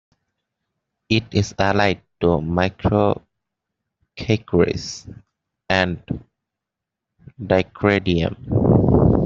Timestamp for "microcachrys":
2.39-3.21